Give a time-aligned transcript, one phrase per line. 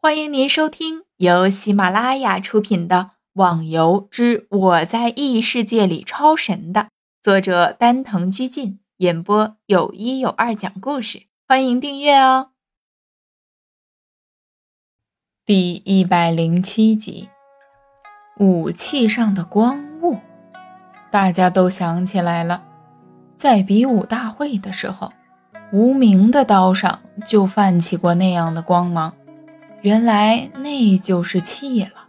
[0.00, 2.96] 欢迎您收听由喜马拉雅出品的
[3.32, 6.86] 《网游之我在异世界里超神》的
[7.20, 11.24] 作者丹藤居进演播，有一有二讲故事。
[11.48, 12.50] 欢迎订阅哦。
[15.44, 17.28] 第一百零七集，
[18.38, 20.18] 武器上的光雾，
[21.10, 22.62] 大家都想起来了，
[23.34, 25.12] 在比武大会的时候，
[25.72, 29.12] 无名的刀上就泛起过那样的光芒。
[29.88, 32.08] 原来那就是气了，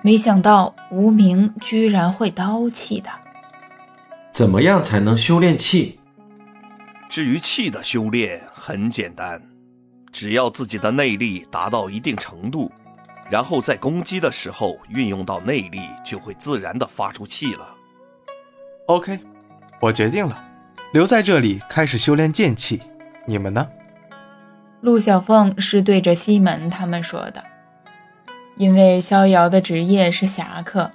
[0.00, 3.10] 没想到无名居然会刀气的。
[4.30, 5.98] 怎么样才能修炼气？
[7.10, 9.42] 至于气的修炼很简单，
[10.12, 12.70] 只要自己的内力达到一定程度，
[13.28, 17.74] 然后在攻击的时候运用到内力，就会自然的发出气了。
[18.86, 19.18] OK，
[19.80, 20.40] 我决定了，
[20.92, 22.80] 留在这里开始修炼剑气。
[23.26, 23.66] 你们呢？
[24.80, 27.42] 陆小凤是对着西门他们说的，
[28.56, 30.90] 因为逍遥的职业是侠客，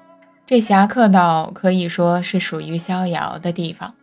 [0.46, 3.94] 这侠客岛可以说是属于逍遥的地方，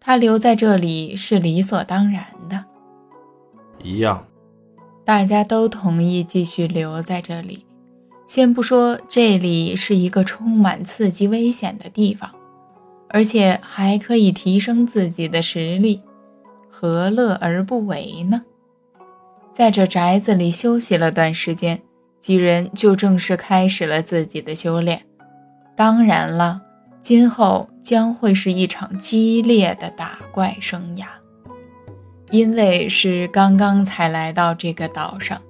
[0.00, 2.64] 他留在这里是理所当然的。
[3.82, 4.26] 一样，
[5.04, 7.64] 大家都同意继续留在这里。
[8.26, 12.30] 先不说这里是一个充满刺激危险的地方，
[13.08, 16.00] 而且还可以提升自己的实力，
[16.70, 18.42] 何乐而不为呢？
[19.54, 21.82] 在这宅子里休息了段时间，
[22.20, 25.02] 几人就正式开始了自己的修炼。
[25.76, 26.60] 当然了，
[27.00, 31.04] 今后将会是一场激烈的打怪生涯。
[32.30, 35.40] 因为是刚刚才来到这个岛上，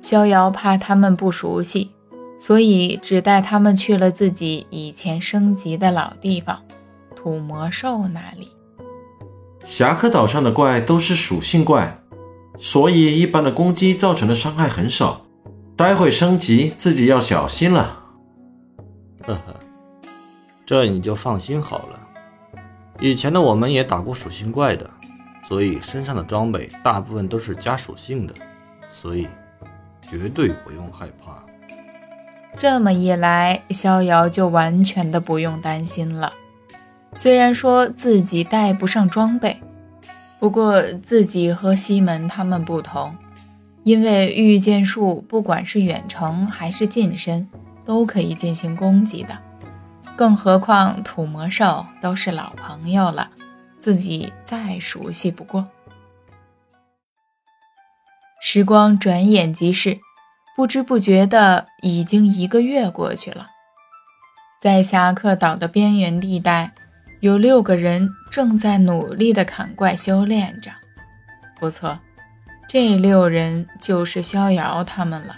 [0.00, 1.90] 逍遥怕他们不熟悉，
[2.38, 6.62] 所以只带他们去了自己以前升级的老地方——
[7.14, 8.48] 土魔兽那里。
[9.62, 12.01] 侠客岛上的怪都是属性怪。
[12.58, 15.22] 所以，一般的攻击造成的伤害很少。
[15.74, 17.98] 待会升级，自己要小心了。
[19.26, 19.54] 呵呵，
[20.64, 22.00] 这你就放心好了。
[23.00, 24.88] 以前的我们也打过属性怪的，
[25.48, 28.34] 所以身上的装备大部分都是加属性的，
[28.92, 29.26] 所以
[30.02, 31.42] 绝对不用害怕。
[32.56, 36.32] 这么一来，逍遥就完全的不用担心了。
[37.14, 39.60] 虽然说自己带不上装备。
[40.42, 43.16] 不过自己和西门他们不同，
[43.84, 47.48] 因为御剑术不管是远程还是近身，
[47.84, 49.38] 都可以进行攻击的。
[50.16, 53.30] 更何况土魔兽都是老朋友了，
[53.78, 55.68] 自己再熟悉不过。
[58.40, 60.00] 时光转眼即逝，
[60.56, 63.46] 不知不觉的已经一个月过去了，
[64.60, 66.72] 在侠客岛的边缘地带。
[67.22, 70.72] 有六个人正在努力的砍怪修炼着，
[71.60, 71.96] 不错，
[72.68, 75.36] 这六人就是逍遥他们了。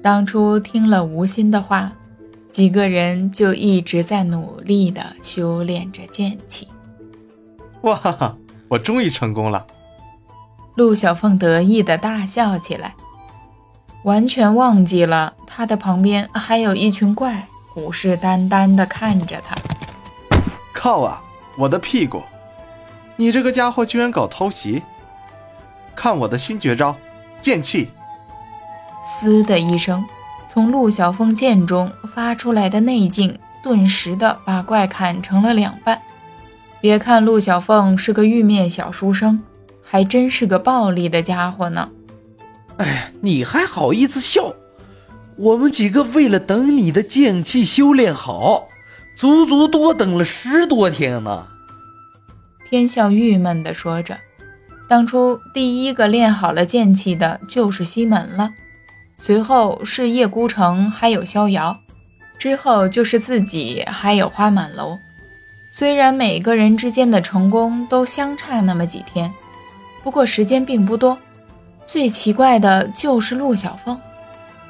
[0.00, 1.90] 当初听了吴心的话，
[2.52, 6.68] 几个人就一直在努力的修炼着剑气。
[7.80, 8.36] 哇哈哈，
[8.68, 9.66] 我终于成功了！
[10.76, 12.94] 陆小凤得意的大笑起来，
[14.04, 19.56] 完全忘记了他的旁边还有一群怪虎视眈眈的看着他。
[20.74, 21.22] 靠啊！
[21.56, 22.20] 我的屁股！
[23.16, 24.82] 你这个家伙居然搞偷袭！
[25.94, 26.96] 看我的新绝招，
[27.40, 27.88] 剑气！
[29.04, 30.04] 嘶的一声，
[30.52, 36.02] 从陆小凤剑中发出来的内劲，顿时的把怪砍成了两半。
[36.80, 39.40] 别看陆小凤是个玉面小书生，
[39.82, 41.88] 还真是个暴力的家伙呢。
[42.78, 44.52] 哎，你还好意思笑？
[45.36, 48.68] 我们几个为了等你的剑气修炼好。
[49.16, 51.46] 足足多等了十多天呢。
[52.68, 54.18] 天笑郁闷地说着
[54.88, 58.50] ：“当初第一个练好了剑气的就是西门了，
[59.16, 61.78] 随后是叶孤城，还有逍遥，
[62.38, 64.96] 之后就是自己，还有花满楼。
[65.70, 69.32] 虽然每个人之间的成功都相差那么几天，
[70.02, 71.16] 不过时间并不多。
[71.86, 73.98] 最奇怪的就是陆小凤。”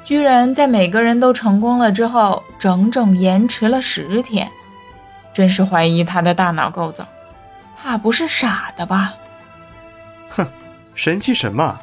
[0.05, 4.49] 居然在每个人都成功了之后，整整延迟了十天，
[5.33, 7.07] 真是怀疑他的大脑构造，
[7.75, 9.15] 怕不是傻的吧？
[10.29, 10.47] 哼，
[10.93, 11.79] 神气什么？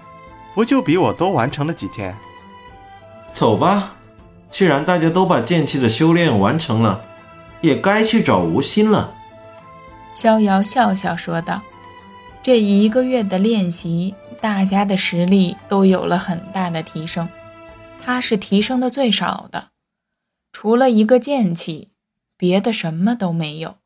[0.54, 2.16] 不就比我多完成了几天？
[3.32, 3.94] 走吧，
[4.50, 7.00] 既然大家都把剑气的修炼完成了，
[7.60, 9.12] 也该去找吴心了。
[10.14, 11.60] 逍遥笑笑说道
[12.40, 17.28] ：“这一个月的练习，大家的实力都有了很大的提升。”
[18.04, 19.70] 他是提升的最少的，
[20.52, 21.92] 除了一个剑气，
[22.36, 23.76] 别的什么都没有。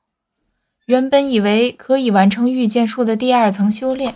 [0.86, 4.14] 原本以为可以完成御剑术的第二层修炼，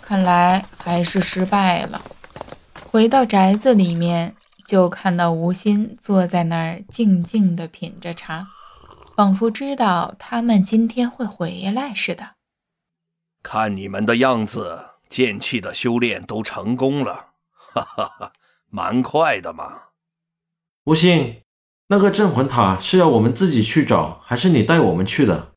[0.00, 2.00] 看来还是失败了。
[2.90, 4.36] 回到宅子里面，
[4.66, 8.46] 就看到吴昕坐在那儿静静地品着茶，
[9.16, 12.34] 仿佛知道他们今天会回来似的。
[13.42, 17.30] 看你们的样子，剑气的修炼都成功了，
[17.72, 18.32] 哈哈哈，
[18.74, 19.82] 蛮快的嘛。
[20.86, 21.36] 吴昕，
[21.86, 25.52] 那个镇魂塔是要我们自己去找，还是你带我们去的？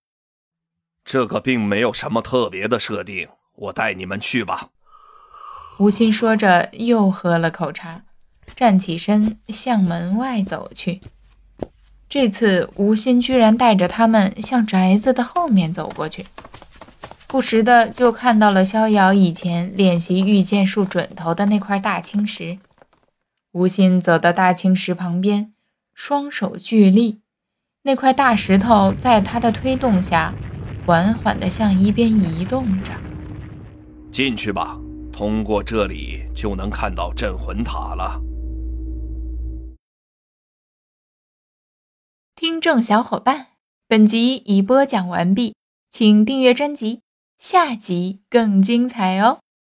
[1.04, 4.69] 这个并没有什么特别的设定，我带你们去吧。
[5.80, 8.04] 吴昕说着，又喝了口茶，
[8.56, 11.02] 站起身向门外走去。
[12.08, 16.28] 这次，吴昕居然带着他们向宅子的后面走过去，
[17.25, 22.60] 不时的就看到了逍遥以前练习御剑术准头的那块大青石。
[23.51, 25.53] 吴昕走到大青石旁边，
[25.94, 27.21] 双手聚力，
[27.83, 30.33] 那块大石头在他的推动下，
[30.85, 32.91] 缓缓地向一边移动着。
[34.11, 34.79] 进去吧。
[35.09, 38.21] 通过这里就能看到镇魂塔了。
[42.35, 43.47] 听众小伙伴，
[43.88, 45.55] 本集已播讲完毕，
[45.89, 47.01] 请订阅专辑，
[47.39, 49.39] 下集更精彩哦。